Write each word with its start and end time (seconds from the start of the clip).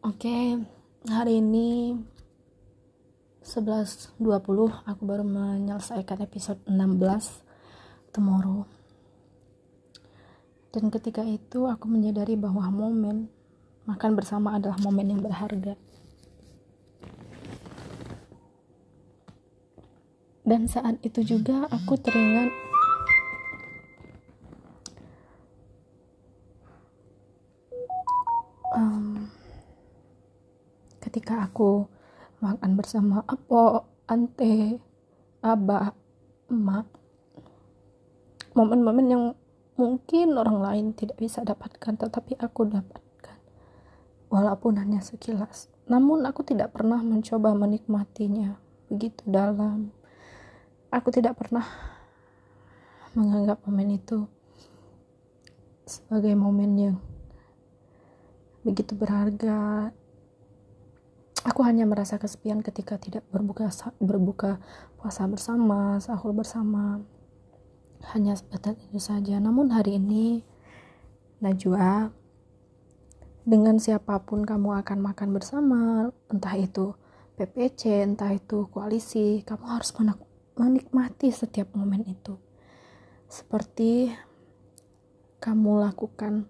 Oke, 0.00 0.56
hari 1.12 1.44
ini 1.44 1.92
11.20 3.44 4.16
aku 4.88 5.02
baru 5.04 5.20
menyelesaikan 5.28 6.24
episode 6.24 6.56
16 6.64 7.44
Tomorrow. 8.08 8.64
Dan 10.72 10.88
ketika 10.88 11.20
itu 11.20 11.68
aku 11.68 11.84
menyadari 11.84 12.32
bahwa 12.40 12.72
momen 12.72 13.28
makan 13.84 14.16
bersama 14.16 14.56
adalah 14.56 14.80
momen 14.80 15.12
yang 15.12 15.20
berharga. 15.20 15.76
Dan 20.48 20.64
saat 20.64 20.96
itu 21.04 21.20
juga 21.28 21.68
aku 21.68 22.00
teringat 22.00 22.48
ketika 31.10 31.50
aku 31.50 31.90
makan 32.38 32.78
bersama 32.78 33.26
apo, 33.26 33.82
ante, 34.06 34.78
abah, 35.42 35.90
emak 36.46 36.86
momen-momen 38.54 39.06
yang 39.06 39.24
mungkin 39.78 40.34
orang 40.36 40.58
lain 40.60 40.86
tidak 40.94 41.16
bisa 41.18 41.42
dapatkan 41.46 41.96
tetapi 41.98 42.36
aku 42.38 42.66
dapatkan. 42.66 43.38
Walaupun 44.30 44.78
hanya 44.78 45.02
sekilas. 45.02 45.70
Namun 45.90 46.22
aku 46.22 46.46
tidak 46.46 46.74
pernah 46.74 47.02
mencoba 47.02 47.54
menikmatinya 47.54 48.58
begitu 48.86 49.26
dalam. 49.26 49.90
Aku 50.90 51.10
tidak 51.14 51.38
pernah 51.38 51.66
menganggap 53.14 53.62
momen 53.66 53.98
itu 53.98 54.26
sebagai 55.86 56.34
momen 56.38 56.72
yang 56.78 56.98
begitu 58.62 58.94
berharga 58.94 59.90
aku 61.44 61.64
hanya 61.64 61.88
merasa 61.88 62.20
kesepian 62.20 62.60
ketika 62.60 63.00
tidak 63.00 63.24
berbuka 63.32 63.72
berbuka 64.00 64.60
puasa 65.00 65.24
bersama 65.24 65.96
sahur 66.02 66.36
bersama. 66.36 67.00
Hanya 68.16 68.32
sebatas 68.36 68.80
itu 68.80 68.96
saja. 68.96 69.36
Namun 69.36 69.72
hari 69.72 70.00
ini 70.00 70.40
Najwa 71.40 72.12
dengan 73.48 73.80
siapa 73.80 74.20
pun 74.24 74.44
kamu 74.44 74.84
akan 74.84 74.98
makan 75.00 75.32
bersama 75.32 75.80
entah 76.28 76.56
itu 76.56 76.92
PPC 77.40 78.04
entah 78.04 78.28
itu 78.36 78.68
koalisi 78.68 79.40
kamu 79.44 79.64
harus 79.64 79.96
menikmati 80.56 81.32
setiap 81.32 81.72
momen 81.72 82.04
itu. 82.04 82.36
Seperti 83.28 84.12
kamu 85.40 85.80
lakukan 85.88 86.44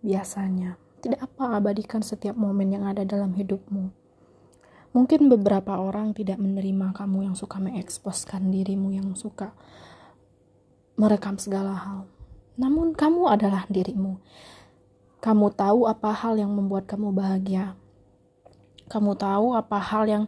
biasanya. 0.00 0.80
Tidak 1.00 1.20
apa 1.20 1.60
abadikan 1.60 2.04
setiap 2.04 2.36
momen 2.36 2.76
yang 2.76 2.84
ada 2.84 3.04
dalam 3.08 3.32
hidupmu 3.32 3.99
Mungkin 4.90 5.30
beberapa 5.30 5.78
orang 5.78 6.10
tidak 6.18 6.42
menerima 6.42 6.90
kamu 6.90 7.30
yang 7.30 7.36
suka 7.38 7.62
mengeksposkan 7.62 8.50
dirimu 8.50 8.90
yang 8.90 9.14
suka 9.14 9.54
merekam 10.98 11.38
segala 11.38 11.78
hal. 11.78 12.00
Namun 12.58 12.98
kamu 12.98 13.30
adalah 13.30 13.70
dirimu. 13.70 14.18
Kamu 15.22 15.54
tahu 15.54 15.86
apa 15.86 16.10
hal 16.10 16.42
yang 16.42 16.50
membuat 16.50 16.90
kamu 16.90 17.14
bahagia. 17.14 17.78
Kamu 18.90 19.14
tahu 19.14 19.54
apa 19.54 19.78
hal 19.78 20.04
yang 20.10 20.24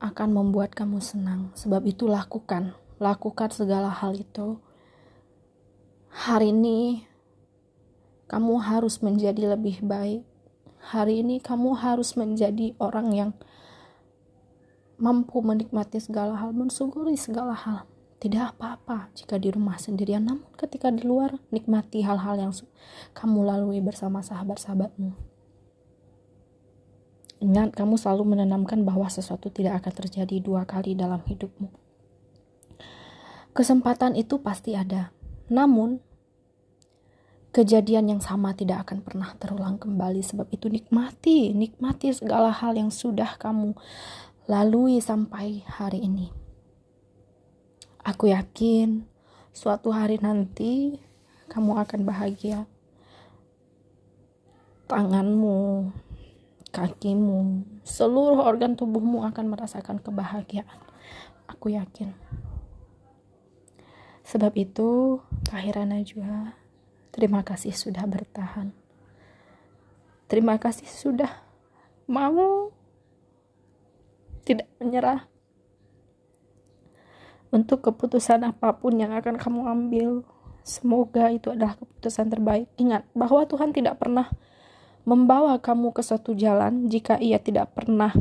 akan 0.00 0.28
membuat 0.32 0.72
kamu 0.72 0.98
senang. 1.04 1.52
Sebab 1.52 1.84
itu 1.84 2.08
lakukan. 2.08 2.72
Lakukan 2.96 3.52
segala 3.52 3.92
hal 3.92 4.16
itu. 4.16 4.56
Hari 6.08 6.48
ini 6.48 7.04
kamu 8.32 8.56
harus 8.58 9.04
menjadi 9.04 9.52
lebih 9.52 9.84
baik. 9.84 10.24
Hari 10.80 11.20
ini 11.20 11.38
kamu 11.38 11.76
harus 11.76 12.16
menjadi 12.16 12.72
orang 12.80 13.12
yang 13.12 13.30
mampu 14.98 15.40
menikmati 15.40 16.00
segala 16.00 16.36
hal, 16.36 16.52
mensyukuri 16.56 17.16
segala 17.16 17.54
hal. 17.54 17.88
Tidak 18.22 18.54
apa-apa 18.54 19.10
jika 19.18 19.34
di 19.34 19.50
rumah 19.50 19.82
sendirian, 19.82 20.22
namun 20.22 20.46
ketika 20.54 20.94
di 20.94 21.02
luar, 21.02 21.42
nikmati 21.50 22.06
hal-hal 22.06 22.38
yang 22.38 22.54
kamu 23.18 23.42
lalui 23.42 23.82
bersama 23.82 24.22
sahabat-sahabatmu. 24.22 25.32
Ingat, 27.42 27.74
kamu 27.74 27.98
selalu 27.98 28.38
menanamkan 28.38 28.86
bahwa 28.86 29.10
sesuatu 29.10 29.50
tidak 29.50 29.82
akan 29.82 30.06
terjadi 30.06 30.38
dua 30.38 30.62
kali 30.62 30.94
dalam 30.94 31.18
hidupmu. 31.26 31.66
Kesempatan 33.50 34.14
itu 34.14 34.38
pasti 34.38 34.78
ada, 34.78 35.10
namun 35.50 35.98
kejadian 37.50 38.08
yang 38.08 38.22
sama 38.22 38.54
tidak 38.54 38.86
akan 38.86 39.02
pernah 39.02 39.34
terulang 39.36 39.82
kembali. 39.82 40.22
Sebab 40.22 40.48
itu, 40.54 40.70
nikmati, 40.70 41.50
nikmati 41.50 42.14
segala 42.14 42.54
hal 42.54 42.78
yang 42.78 42.94
sudah 42.94 43.34
kamu 43.42 43.74
lalui 44.50 44.98
sampai 44.98 45.62
hari 45.66 46.02
ini. 46.02 46.34
Aku 48.02 48.26
yakin 48.26 49.06
suatu 49.54 49.94
hari 49.94 50.18
nanti 50.18 50.98
kamu 51.46 51.78
akan 51.78 52.00
bahagia. 52.02 52.66
Tanganmu, 54.90 55.94
kakimu, 56.74 57.64
seluruh 57.86 58.42
organ 58.42 58.74
tubuhmu 58.74 59.22
akan 59.30 59.46
merasakan 59.54 60.02
kebahagiaan. 60.02 60.80
Aku 61.46 61.70
yakin. 61.70 62.10
Sebab 64.26 64.52
itu, 64.58 65.20
Kahira 65.46 65.86
Najwa, 65.86 66.58
terima 67.14 67.46
kasih 67.46 67.72
sudah 67.72 68.04
bertahan. 68.08 68.74
Terima 70.26 70.56
kasih 70.56 70.88
sudah 70.88 71.44
mau 72.08 72.72
tidak 74.42 74.68
menyerah 74.82 75.26
untuk 77.52 77.84
keputusan 77.84 78.42
apa 78.48 78.80
pun 78.80 78.96
yang 78.96 79.12
akan 79.12 79.36
kamu 79.36 79.60
ambil. 79.68 80.10
Semoga 80.62 81.28
itu 81.34 81.50
adalah 81.50 81.74
keputusan 81.74 82.30
terbaik. 82.30 82.70
Ingat 82.78 83.06
bahwa 83.12 83.42
Tuhan 83.44 83.74
tidak 83.74 83.98
pernah 83.98 84.30
membawa 85.02 85.58
kamu 85.58 85.90
ke 85.90 86.02
suatu 86.06 86.32
jalan 86.32 86.86
jika 86.86 87.18
Ia 87.18 87.42
tidak 87.42 87.74
pernah, 87.74 88.14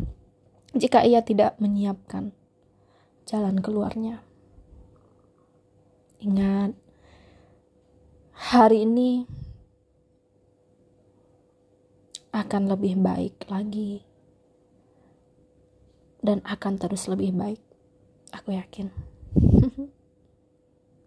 jika 0.74 1.06
Ia 1.06 1.22
tidak 1.22 1.56
menyiapkan 1.62 2.34
jalan 3.30 3.62
keluarnya. 3.62 4.26
Ingat, 6.22 6.74
hari 8.34 8.90
ini 8.90 9.26
akan 12.34 12.74
lebih 12.74 12.98
baik 12.98 13.46
lagi 13.50 14.11
dan 16.22 16.42
akan 16.46 16.78
terus 16.78 17.10
lebih 17.10 17.34
baik. 17.34 17.62
Aku 18.32 18.56
yakin. 18.56 18.90